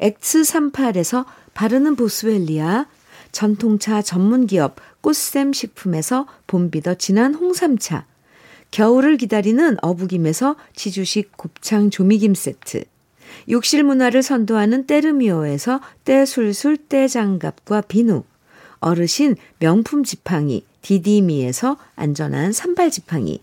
[0.00, 2.86] X38에서 바르는 보스웰리아,
[3.36, 8.06] 전통차 전문기업 꽃샘 식품에서 봄비더 진한 홍삼차,
[8.70, 12.84] 겨울을 기다리는 어부김에서 지주식 곱창 조미김 세트,
[13.50, 18.24] 욕실 문화를 선도하는 때르미오에서 때술술 때장갑과 비누,
[18.80, 23.42] 어르신 명품 지팡이 디디미에서 안전한 삼발 지팡이,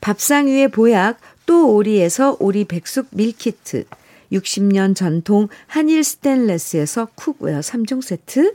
[0.00, 3.84] 밥상 위의 보약 또 오리에서 오리 백숙 밀키트,
[4.32, 8.54] 60년 전통 한일 스텐레스에서 cookware 3종 세트,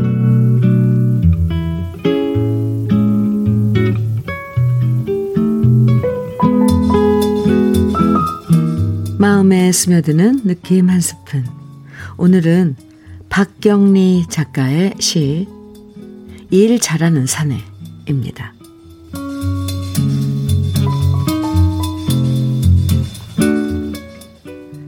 [9.21, 11.45] 마음에 스며드는 느낌 한 스푼.
[12.17, 12.75] 오늘은
[13.29, 15.47] 박경리 작가의 시,
[16.49, 18.55] 일 잘하는 사내입니다.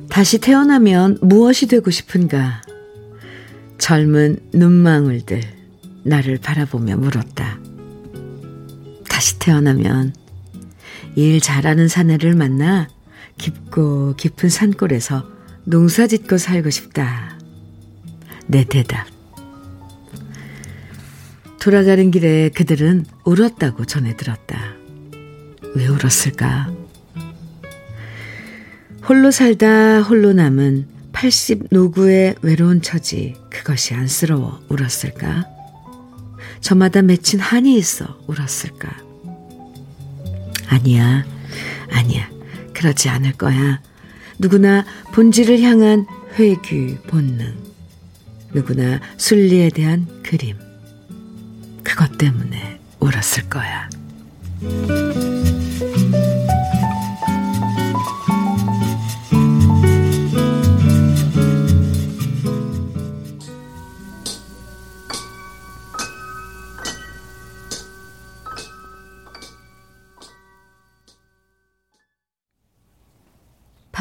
[0.09, 2.63] 다시 태어나면 무엇이 되고 싶은가?
[3.77, 5.41] 젊은 눈망울들
[6.05, 7.59] 나를 바라보며 물었다.
[9.07, 10.15] 다시 태어나면
[11.15, 12.87] 일 잘하는 사내를 만나
[13.43, 15.27] 깊고 깊은 산골에서
[15.65, 17.37] 농사 짓고 살고 싶다.
[18.47, 19.05] 내 대답.
[21.59, 24.75] 돌아가는 길에 그들은 울었다고 전해 들었다.
[25.75, 26.73] 왜 울었을까?
[29.09, 35.45] 홀로 살다 홀로 남은 80 노구의 외로운 처지, 그것이 안쓰러워 울었을까?
[36.61, 38.89] 저마다 맺힌 한이 있어 울었을까?
[40.67, 41.25] 아니야,
[41.91, 42.32] 아니야.
[42.73, 43.81] 그렇지 않을 거야.
[44.39, 46.05] 누구나 본질을 향한
[46.37, 47.55] 회귀 본능.
[48.53, 50.57] 누구나 순리에 대한 그림.
[51.83, 53.89] 그것 때문에 울었을 거야.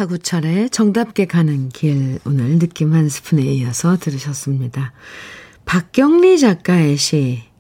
[0.02, 4.92] 파구철의 정답게 가는 길 오늘 느낌 한 스푼에 이어서 들으셨습니다.
[5.64, 7.52] 박경리 작가의 시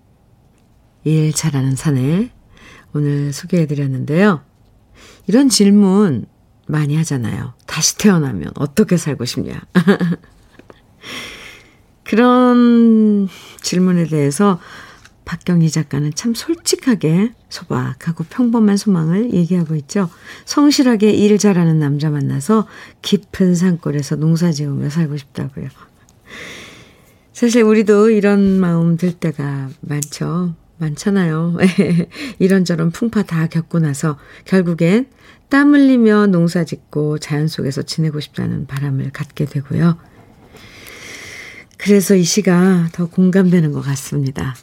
[1.04, 2.30] 일 잘하는 사내
[2.92, 4.42] 오늘 소개해드렸는데요.
[5.26, 6.26] 이런 질문
[6.66, 7.54] 많이 하잖아요.
[7.66, 9.60] 다시 태어나면 어떻게 살고 싶냐.
[12.04, 13.28] 그런
[13.62, 14.60] 질문에 대해서
[15.24, 20.10] 박경리 작가는 참 솔직하게 소박하고 평범한 소망을 얘기하고 있죠.
[20.44, 22.66] 성실하게 일 잘하는 남자 만나서
[23.02, 25.68] 깊은 산골에서 농사 지으며 살고 싶다고요.
[27.32, 30.54] 사실 우리도 이런 마음 들 때가 많죠.
[30.78, 31.56] 많잖아요.
[32.38, 35.06] 이런저런 풍파 다 겪고 나서 결국엔
[35.48, 39.98] 땀 흘리며 농사 짓고 자연 속에서 지내고 싶다는 바람을 갖게 되고요.
[41.78, 44.54] 그래서 이 시가 더 공감되는 것 같습니다.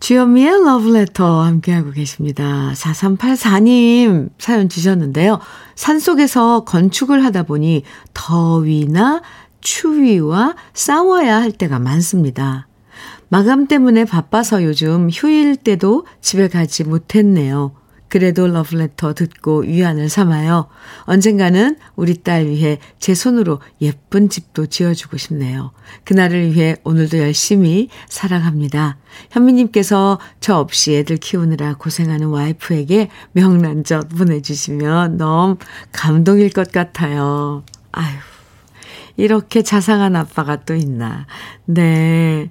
[0.00, 2.72] 주현미의 러브레터 함께하고 계십니다.
[2.74, 5.38] 4384님 사연 주셨는데요.
[5.74, 7.82] 산속에서 건축을 하다 보니
[8.14, 9.22] 더위나
[9.60, 12.68] 추위와 싸워야 할 때가 많습니다.
[13.28, 17.72] 마감 때문에 바빠서 요즘 휴일 때도 집에 가지 못했네요.
[18.08, 20.68] 그래도 러브레터 듣고 위안을 삼아요.
[21.02, 25.72] 언젠가는 우리 딸 위해 제 손으로 예쁜 집도 지어주고 싶네요.
[26.04, 28.96] 그날을 위해 오늘도 열심히 살아갑니다.
[29.30, 35.56] 현미님께서 저 없이 애들 키우느라 고생하는 와이프에게 명란젓 보내주시면 너무
[35.92, 37.62] 감동일 것 같아요.
[37.92, 38.16] 아유,
[39.16, 41.26] 이렇게 자상한 아빠가 또 있나.
[41.66, 42.50] 네.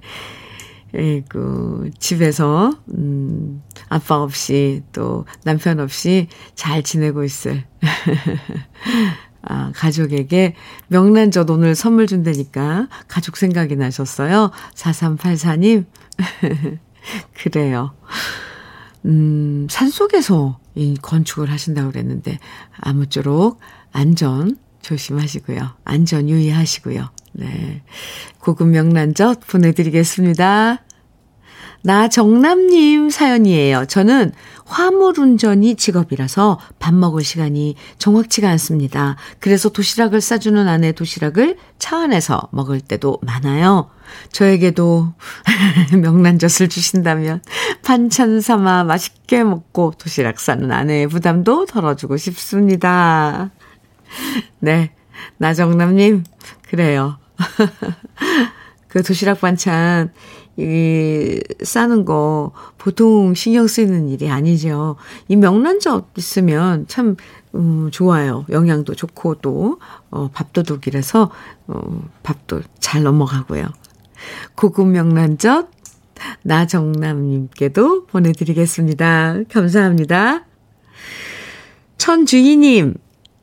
[0.94, 7.64] 에이구, 집에서, 음, 아빠 없이 또 남편 없이 잘 지내고 있을,
[9.42, 10.54] 아, 가족에게
[10.88, 14.50] 명란젓 오늘 선물 준다니까 가족 생각이 나셨어요.
[14.74, 15.86] 4384님.
[17.34, 17.94] 그래요.
[19.04, 22.38] 음, 산 속에서 이 건축을 하신다고 그랬는데,
[22.80, 23.60] 아무쪼록
[23.92, 25.76] 안전 조심하시고요.
[25.84, 27.08] 안전 유의하시고요.
[27.38, 27.82] 네.
[28.40, 30.82] 고급 명란젓 보내드리겠습니다.
[31.82, 33.86] 나정남님 사연이에요.
[33.86, 34.32] 저는
[34.64, 39.16] 화물 운전이 직업이라서 밥 먹을 시간이 정확치가 않습니다.
[39.38, 43.88] 그래서 도시락을 싸주는 아내 도시락을 차 안에서 먹을 때도 많아요.
[44.32, 45.14] 저에게도
[45.96, 47.40] 명란젓을 주신다면
[47.84, 53.50] 반찬 삼아 맛있게 먹고 도시락 싸는 아내의 부담도 덜어주고 싶습니다.
[54.58, 54.90] 네.
[55.36, 56.24] 나정남님,
[56.68, 57.18] 그래요.
[58.88, 60.12] 그 도시락 반찬,
[60.56, 64.96] 이, 싸는 거 보통 신경 쓰이는 일이 아니죠.
[65.28, 67.16] 이 명란젓 있으면 참,
[67.54, 68.44] 음, 좋아요.
[68.50, 69.78] 영양도 좋고 또,
[70.10, 71.30] 어, 밥도둑이라서,
[71.68, 73.66] 어, 밥도 잘 넘어가고요.
[74.56, 75.70] 고급 명란젓,
[76.42, 79.36] 나정남님께도 보내드리겠습니다.
[79.50, 80.44] 감사합니다.
[81.98, 82.94] 천주희님,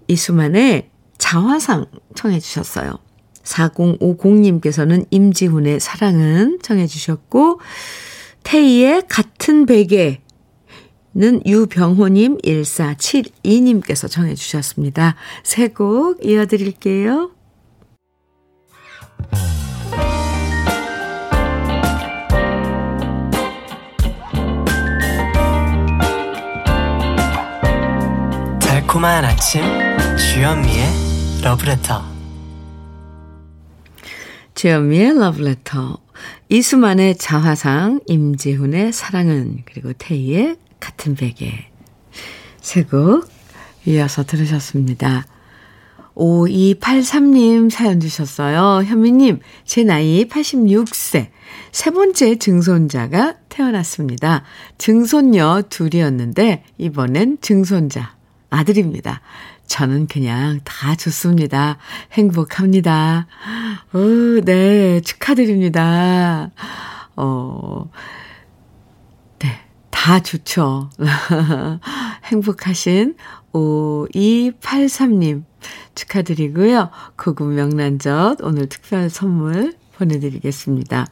[0.08, 3.05] 이수만의 자화상 청해 주셨어요.
[3.46, 7.60] 4050님께서는 임지훈의 사랑은 청해 주셨고
[8.44, 10.20] 태희의 같은 베개
[11.18, 15.16] 는 유병호님 1472님께서 청해 주셨습니다.
[15.44, 17.32] 세곡 이어드릴게요.
[28.60, 29.64] 달콤한 아침
[30.18, 30.86] 주현미의
[31.44, 32.15] 러브레터
[34.56, 36.00] 주현미의 러브레터
[36.48, 41.68] 이수만의 자화상 임재훈의 사랑은 그리고 태희의 같은 베개
[42.62, 43.30] 세곡
[43.86, 45.26] 이어서 들으셨습니다.
[46.16, 48.84] 5283님 사연 주셨어요.
[48.86, 51.28] 현미님, 제 나이 86세.
[51.74, 54.44] 세 번째 증손자가 태어났습니다.
[54.78, 58.16] 증손녀 둘이었는데, 이번엔 증손자,
[58.50, 59.22] 아들입니다.
[59.68, 61.78] 저는 그냥 다 좋습니다.
[62.14, 63.28] 행복합니다.
[63.94, 66.52] 오, 네, 축하드립니다.
[67.16, 67.90] 어,
[69.40, 69.60] 네,
[69.90, 70.90] 다 좋죠.
[72.26, 73.16] 행복하신
[73.54, 75.44] 5283님
[75.96, 76.90] 축하드리고요.
[77.18, 81.08] 고급 명란젓 오늘 특별 선물 보내드리겠습니다.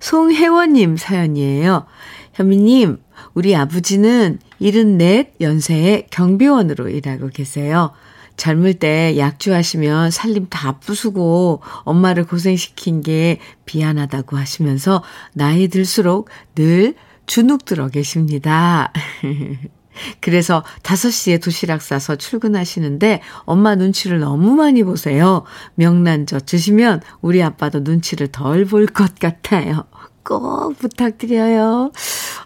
[0.00, 1.86] 송혜원님 사연이에요.
[2.32, 2.98] 현미님,
[3.34, 7.92] 우리 아버지는 74 연세에 경비원으로 일하고 계세요.
[8.36, 13.38] 젊을 때 약주하시면 살림 다 부수고 엄마를 고생시킨 게
[13.70, 15.02] 미안하다고 하시면서
[15.34, 16.94] 나이 들수록 늘
[17.26, 18.92] 주눅 들어 계십니다.
[20.20, 25.44] 그래서 5시에 도시락 싸서 출근하시는데 엄마 눈치를 너무 많이 보세요.
[25.74, 29.84] 명란젓 주시면 우리 아빠도 눈치를 덜 볼 것 같아요.
[30.24, 31.92] 꼭 부탁드려요.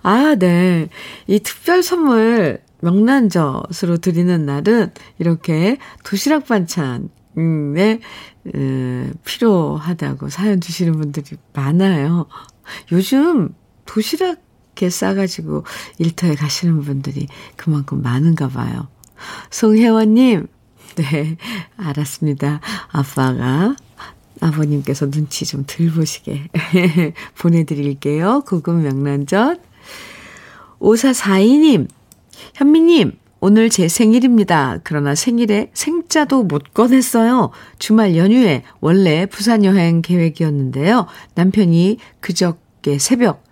[0.03, 0.89] 아, 네.
[1.27, 7.09] 이 특별 선물 명란젓으로 드리는 날은 이렇게 도시락 반찬,
[7.39, 7.75] 음,
[9.25, 12.27] 필요하다고 사연 주시는 분들이 많아요.
[12.93, 13.55] 요즘
[13.87, 14.45] 도시락
[14.75, 15.65] 이렇게 싸가지고
[15.99, 18.89] 일터에 가시는 분들이 그만큼 많은가 봐요.
[19.51, 20.49] 송혜원님,
[20.97, 21.37] 네,
[21.77, 22.61] 알았습니다.
[22.89, 23.77] 아빠가
[24.41, 26.49] 아버님께서 눈치 좀 덜 보시게
[27.39, 28.43] 보내드릴게요.
[28.47, 29.61] 고급 명란젓.
[30.81, 31.89] 5442님,
[32.55, 34.79] 현미님, 오늘 제 생일입니다.
[34.85, 37.51] 그러나 생일에 생자도 못 꺼냈어요.
[37.79, 41.07] 주말 연휴에 원래 부산 여행 계획이었는데요.
[41.35, 43.44] 남편이 그저께 새벽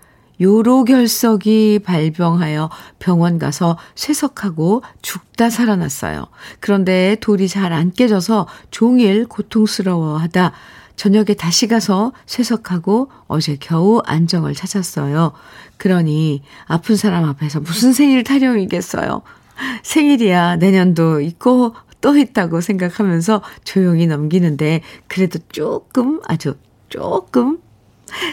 [0.43, 2.68] 요로결석이 발병하여
[2.99, 6.26] 병원 가서 쇠석하고 죽다 살아났어요.
[6.61, 10.53] 그런데 돌이 잘 안 깨져서 종일 고통스러워하다
[10.97, 15.32] 저녁에 다시 가서 쇠석하고 어제 겨우 안정을 찾았어요.
[15.78, 19.22] 그러니 아픈 사람 앞에서 무슨 생일 타령이겠어요.
[19.82, 26.57] 생일이야 내년도 있고 또 있다고 생각하면서 조용히 넘기는데 그래도 조금 아주
[26.88, 27.59] 조금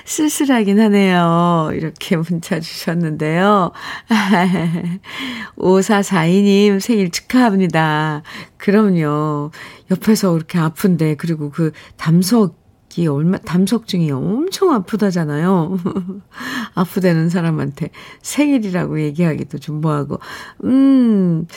[0.06, 1.70] 쓸쓸하긴 하네요.
[1.74, 3.72] 이렇게 문자 주셨는데요.
[5.58, 8.24] 5442님 생일 축하합니다.
[8.58, 9.52] 그럼요.
[9.92, 15.78] 옆에서 그렇게 아픈데, 그리고 그 담석이 얼마, 담석증이 엄청 아프다잖아요.
[16.76, 17.90] 아프다는 사람한테
[18.22, 20.20] 생일이라고 얘기하기도 좀 뭐하고.
[20.66, 21.48] 음,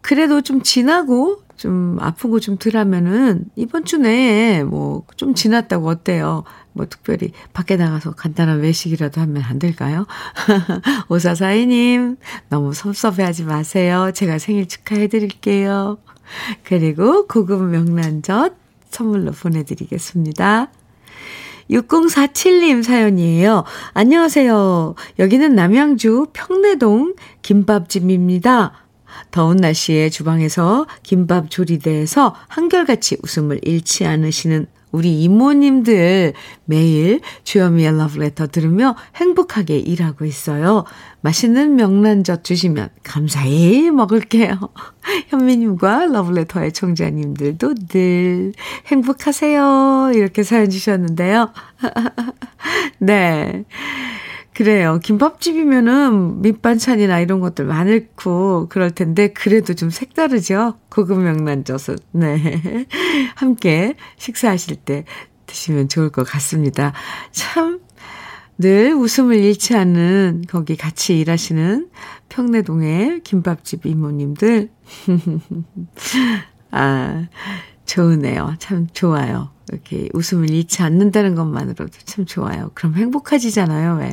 [0.00, 6.42] 그래도 좀 지나고 좀 아프고 좀 덜하면은 이번 주 내에 뭐 좀 지났다고 어때요?
[6.72, 10.04] 뭐 특별히 밖에 나가서 간단한 외식이라도 하면 안 될까요?
[11.08, 12.16] 오사사이님,
[12.48, 14.10] 너무 섭섭해하지 마세요.
[14.12, 15.98] 제가 생일 축하해 드릴게요.
[16.64, 18.54] 그리고 고급 명란젓
[18.90, 20.72] 선물로 보내드리겠습니다.
[21.70, 23.62] 6047님 사연이에요.
[23.94, 24.96] 안녕하세요.
[25.20, 28.72] 여기는 남양주 평내동 김밥집입니다.
[29.30, 36.34] 더운 날씨에 주방에서 김밥 조리대에서 한결같이 웃음을 잃지 않으시는 우리 이모님들
[36.66, 40.84] 매일 주현미의 러브레터 들으며 행복하게 일하고 있어요.
[41.22, 44.58] 맛있는 명란젓 주시면 감사히 먹을게요.
[45.28, 48.52] 현미님과 러브레터의 청자님들도 늘
[48.86, 50.12] 행복하세요.
[50.14, 51.52] 이렇게 사연 주셨는데요.
[53.00, 53.64] 네.
[54.54, 55.00] 그래요.
[55.02, 60.74] 김밥집이면은 밑반찬이나 이런 것들 많고 그럴 텐데 그래도 좀 색다르죠.
[60.90, 61.96] 고급 명란젓은.
[62.12, 62.86] 네.
[63.34, 65.04] 함께 식사하실 때
[65.46, 66.92] 드시면 좋을 것 같습니다.
[67.30, 67.82] 참
[68.62, 71.88] 늘 웃음을 잃지 않는 거기 같이 일하시는
[72.28, 74.70] 평내동의 김밥집 이모님들.
[76.70, 77.26] 아,
[77.84, 78.54] 좋으네요.
[78.58, 79.50] 참 좋아요.
[79.70, 82.70] 이렇게 웃음을 잃지 않는다는 것만으로도 참 좋아요.
[82.74, 84.12] 그럼 행복해지잖아요, 왜.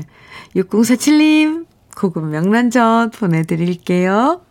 [0.55, 4.41] 6047님, 고급 명란젓 보내드릴게요.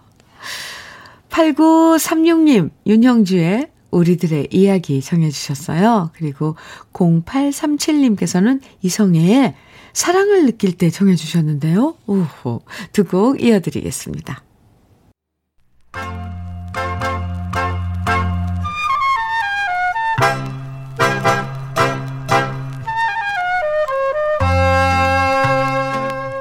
[1.31, 6.11] 8936님, 윤형주의 우리들의 이야기 정해주셨어요.
[6.15, 6.57] 그리고
[6.93, 9.55] 0837님께서는 이성애의
[9.93, 11.97] 사랑을 느낄 때 정해주셨는데요.
[12.07, 14.43] 오호, 두 곡 이어드리겠습니다.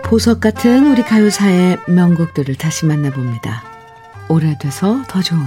[0.10, 3.62] 보석 같은 우리 가요사의 명곡들을 다시 만나봅니다.
[4.30, 5.42] 오래돼서 더 좋은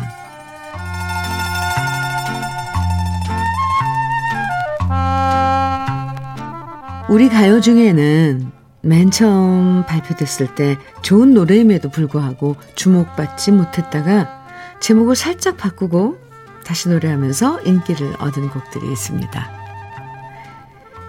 [7.08, 8.52] 우리 가요 중에는
[8.82, 14.44] 맨 처음 발표됐을 때 좋은 노래임에도 불구하고 주목받지 못했다가
[14.80, 16.18] 제목을 살짝 바꾸고
[16.66, 19.59] 다시 노래하면서 인기를 얻은 곡들이 있습니다.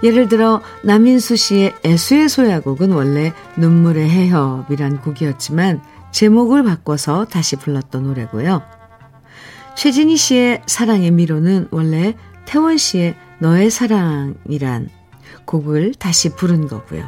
[0.04, 5.82] 예를 들어 남인수 씨의 애수의 소야곡은 원래 눈물의 해협이란 곡이었지만
[6.12, 8.62] 제목을 바꿔서 다시 불렀던 노래고요.
[9.76, 14.89] 최진희 씨의 사랑의 미로는 원래 태원 씨의 너의 사랑이란
[15.45, 17.04] 곡을 다시 부른 거고요.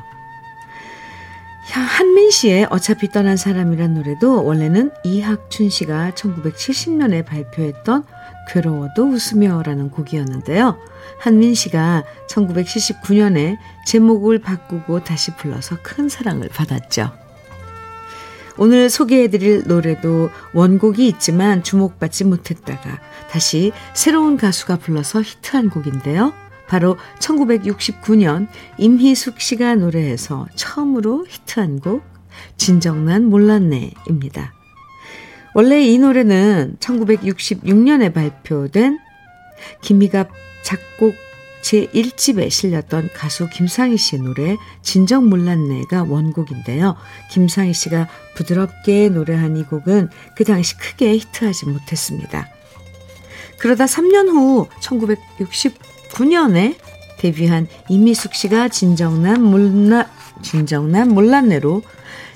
[1.71, 8.03] 한민 씨의 어차피 떠난 사람이란 노래도 원래는 이학춘 씨가 1970년에 발표했던
[8.49, 10.77] 괴로워도 웃으며 라는 곡이었는데요.
[11.19, 17.11] 한민 씨가 1979년에 제목을 바꾸고 다시 불러서 큰 사랑을 받았죠.
[18.57, 26.33] 오늘 소개해드릴 노래도 원곡이 있지만 주목받지 못했다가 다시 새로운 가수가 불러서 히트한 곡인데요.
[26.67, 32.03] 바로 1969년 임희숙 씨가 노래해서 처음으로 히트한 곡
[32.57, 34.53] 진정난 몰랐네입니다.
[35.53, 38.99] 원래 이 노래는 1966년에 발표된
[39.81, 40.29] 김희갑
[40.63, 41.15] 작곡
[41.63, 46.95] 제1집에 실렸던 가수 김상희 씨의 노래 진정 몰랐네가 원곡인데요.
[47.31, 52.49] 김상희 씨가 부드럽게 노래한 이 곡은 그 당시 크게 히트하지 못했습니다.
[53.59, 56.75] 그러다 3년 후 1969년에
[57.19, 60.09] 데뷔한 이미숙 씨가 진정난 몰라
[60.41, 61.81] 진정난 몰랐네로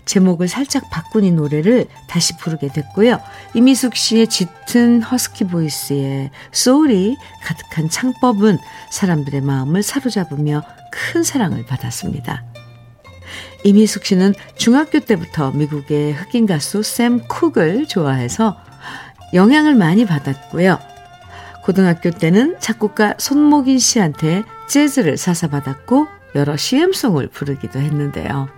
[0.08, 3.20] 제목을 살짝 바꾼 이 노래를 다시 부르게 됐고요.
[3.54, 8.58] 이미숙 씨의 짙은 허스키 보이스에 소울이 가득한 창법은
[8.90, 12.44] 사람들의 마음을 사로잡으며 큰 사랑을 받았습니다.
[13.64, 18.58] 이미숙 씨는 중학교 때부터 미국의 흑인 가수 샘 쿡을 좋아해서
[19.34, 20.80] 영향을 많이 받았고요.
[21.64, 28.57] 고등학교 때는 작곡가 손목인 씨한테 재즈를 사사받았고 여러 CM송을 부르기도 했는데요.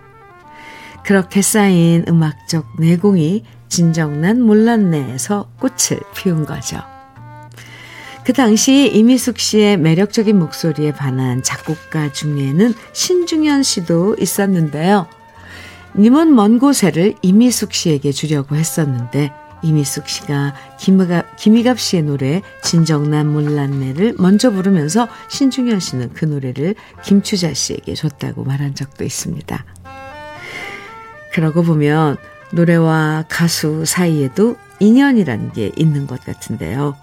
[1.04, 6.78] 그렇게 쌓인 음악적 내공이 진정난 몰랐네에서 꽃을 피운 거죠.
[8.24, 15.06] 그 당시 이미숙 씨의 매력적인 목소리에 반한 작곡가 중에는 신중현 씨도 있었는데요.
[15.96, 19.32] 님은 먼 곳에를 이미숙 씨에게 주려고 했었는데
[19.62, 27.52] 이미숙 씨가 김희갑, 김희갑 씨의 노래 진정난 몰랐네를 먼저 부르면서 신중현 씨는 그 노래를 김추자
[27.52, 29.64] 씨에게 줬다고 말한 적도 있습니다.
[31.32, 32.16] 그러고 보면
[32.52, 36.96] 노래와 가수 사이에도 인연이라는 게 있는 것 같은데요.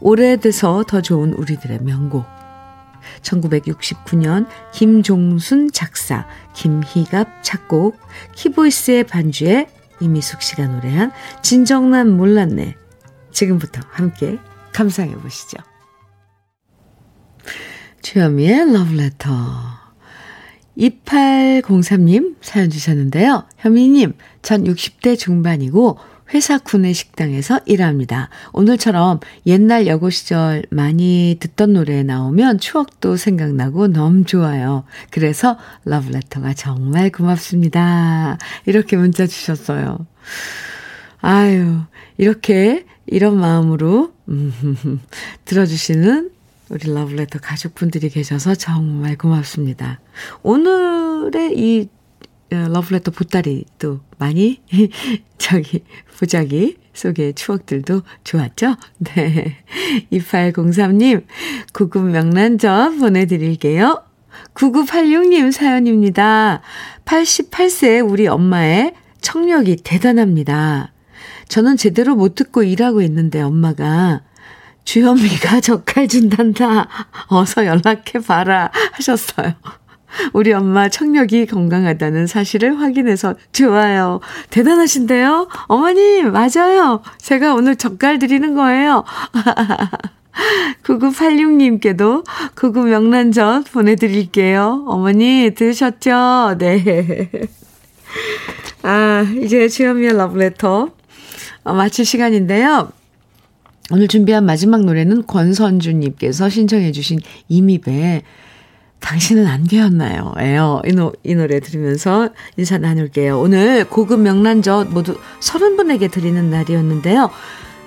[0.00, 2.24] 오래돼서 더 좋은 우리들의 명곡.
[3.22, 7.98] 1969년 김종순 작사, 김희갑 작곡,
[8.34, 9.68] 키보이스의 반주에
[10.00, 12.76] 이미숙 씨가 노래한 진정난 몰랐네.
[13.32, 14.38] 지금부터 함께
[14.72, 15.58] 감상해 보시죠.
[18.02, 19.79] 주현미의 러브레터.
[20.80, 23.44] 2803님 사연 주셨는데요.
[23.58, 25.98] 현미님, 전 60대 중반이고
[26.32, 28.30] 회사 구내 식당에서 일합니다.
[28.52, 34.84] 오늘처럼 옛날 여고 시절 많이 듣던 노래 나오면 추억도 생각나고 너무 좋아요.
[35.10, 38.38] 그래서 러브레터가 정말 고맙습니다.
[38.64, 40.06] 이렇게 문자 주셨어요.
[41.20, 41.80] 아유,
[42.16, 45.00] 이렇게 이런 마음으로 음,
[45.44, 46.30] 들어주시는
[46.70, 50.00] 우리 러브레터 가족분들이 계셔서 정말 고맙습니다.
[50.42, 51.88] 오늘의 이
[52.52, 54.60] 어, 러브레터 보따리도 많이
[55.36, 55.84] 저기
[56.18, 58.76] 보자기 속의 추억들도 좋았죠?
[58.98, 59.56] 네.
[60.12, 61.24] 2803님
[61.72, 64.04] 구급 명란젓 보내드릴게요.
[64.54, 66.62] 9986님 사연입니다.
[67.04, 70.92] 88세 우리 엄마의 청력이 대단합니다.
[71.48, 74.22] 저는 제대로 못 듣고 일하고 있는데 엄마가
[74.84, 76.88] 주현미가 젓갈 준단다.
[77.28, 79.54] 어서 연락해봐라 하셨어요.
[80.32, 84.20] 우리 엄마 청력이 건강하다는 사실을 확인해서 좋아요.
[84.50, 85.48] 대단하신데요?
[85.68, 87.02] 어머님, 맞아요.
[87.18, 89.04] 제가 오늘 젓갈 드리는 거예요.
[90.84, 92.24] 9986님께도
[92.54, 94.84] 구구 명란젓 보내드릴게요.
[94.86, 96.56] 어머니, 들으셨죠?
[96.58, 97.30] 네.
[98.82, 100.88] 아, 이제 주현미의 러브레터
[101.64, 102.90] 어, 마칠 시간인데요.
[103.90, 108.22] 오늘 준비한 마지막 노래는 권선주님께서 신청해주신 이미배
[109.00, 110.34] 당신은 안 되었나요?
[110.38, 110.80] 에요.
[110.86, 113.40] 이, 노, 이 노래 들으면서 인사 나눌게요.
[113.40, 117.30] 오늘 고급 명란젓 모두 30분에게 드리는 날이었는데요.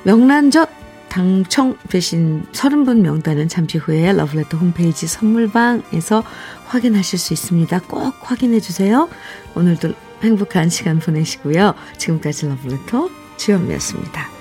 [0.04, 0.70] 명란젓
[1.10, 6.24] 당첨되신 30분 명단은 잠시 후에 러브레터 홈페이지 선물방에서
[6.66, 7.82] 확인하실 수 있습니다.
[7.82, 9.08] 꼭 확인해 주세요.
[9.56, 9.94] 오늘도
[10.24, 11.76] 행복한 시간 보내시고요.
[11.98, 14.33] 지금까지 러브레터 주현미였습니다.